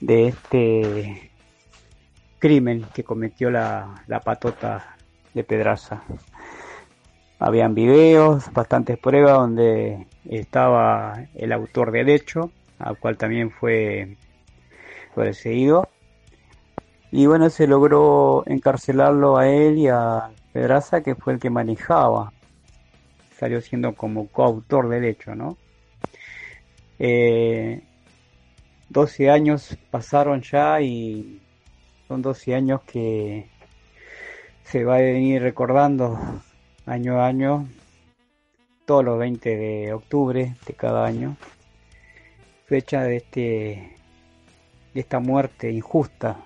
[0.00, 1.30] de este
[2.38, 4.96] crimen que cometió la, la patota
[5.34, 6.02] de Pedraza.
[7.38, 14.16] Habían videos, bastantes pruebas donde estaba el autor del hecho, al cual también fue
[15.14, 15.88] perseguido.
[17.12, 22.32] Y bueno, se logró encarcelarlo a él y a Pedraza, que fue el que manejaba.
[23.38, 25.56] Salió siendo como coautor del hecho, ¿no?
[26.98, 27.82] Eh,
[28.90, 31.40] 12 años pasaron ya y
[32.08, 33.46] son 12 años que
[34.64, 36.18] se va a venir recordando
[36.86, 37.68] año a año,
[38.86, 41.36] todos los 20 de octubre de cada año,
[42.66, 43.96] fecha de este
[44.92, 46.38] de esta muerte injusta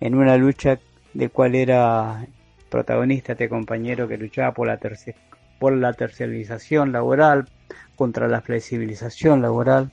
[0.00, 0.80] en una lucha
[1.14, 2.26] de cual era
[2.68, 5.14] protagonista este compañero que luchaba por la tercer,
[5.60, 7.48] por la tercerización laboral,
[7.94, 9.92] contra la flexibilización laboral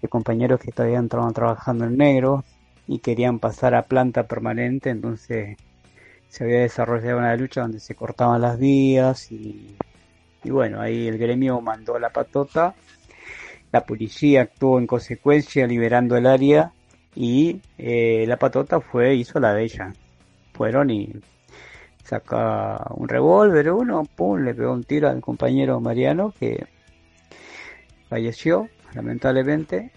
[0.00, 2.44] de compañeros que todavía entraban trabajando en negro
[2.86, 5.56] y querían pasar a planta permanente, entonces
[6.28, 9.76] se había desarrollado una lucha donde se cortaban las vías y,
[10.44, 12.74] y bueno, ahí el gremio mandó la patota,
[13.72, 16.72] la policía actuó en consecuencia liberando el área
[17.14, 19.92] y eh, la patota fue, hizo la de ella.
[20.52, 21.12] Fueron y
[22.04, 26.66] saca un revólver uno, pum, le pegó un tiro al compañero Mariano que
[28.08, 29.90] falleció lamentablemente.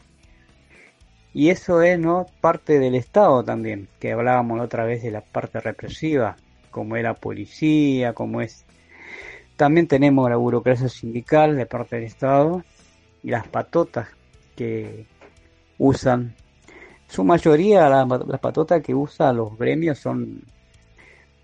[1.33, 5.61] Y eso es no parte del Estado también, que hablábamos otra vez de la parte
[5.61, 6.35] represiva,
[6.69, 8.65] como es la policía, como es...
[9.55, 12.63] También tenemos la burocracia sindical de parte del Estado
[13.23, 14.09] y las patotas
[14.55, 15.05] que
[15.77, 16.35] usan.
[17.07, 18.07] Su mayoría, las,
[18.39, 20.43] patotas que usan los gremios son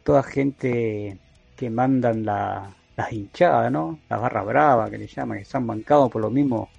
[0.04, 1.18] toda gente
[1.56, 4.00] que mandan la, las hinchadas, ¿no?
[4.10, 6.70] Las barras bravas que le llaman, que se han bancado por lo mismo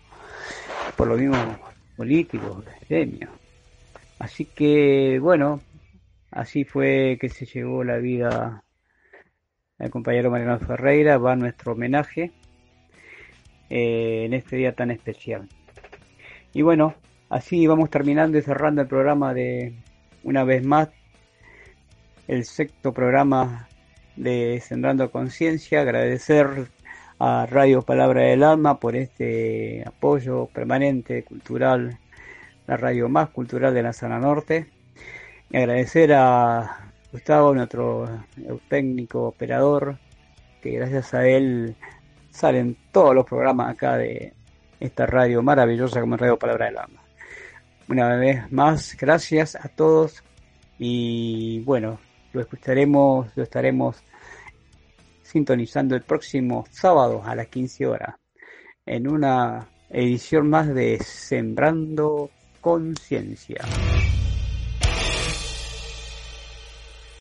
[0.97, 1.59] por los mismos
[1.97, 3.31] políticos, gremios.
[4.19, 5.61] Así que, bueno,
[6.31, 8.65] así fue que se llevó la vida
[9.79, 12.33] al compañero Mariano Ferreira, va nuestro homenaje
[13.71, 15.49] eh, en este día tan especial.
[16.53, 16.95] Y bueno,
[17.29, 19.75] así vamos terminando y cerrando el programa de
[20.25, 20.89] una vez más,
[22.27, 23.69] el sexto programa
[24.17, 26.69] de Sembrando Conciencia, agradecer
[27.19, 31.99] a Radio Palabra del Alma por este apoyo permanente, cultural,
[32.67, 34.67] la radio más cultural de la zona norte.
[35.51, 38.09] Y agradecer a Gustavo, nuestro
[38.69, 39.99] técnico operador,
[40.63, 41.75] que gracias a él
[42.31, 44.33] salen todos los programas acá de
[44.79, 47.03] esta radio maravillosa como Radio Palabra del Alma.
[47.89, 50.23] Una vez más, gracias a todos
[50.79, 51.99] y bueno,
[52.33, 53.97] lo escucharemos, lo estaremos
[55.29, 58.15] sintonizando el próximo sábado a las 15 horas
[58.87, 62.31] en una edición más de Sembrando
[62.63, 63.61] Conciencia.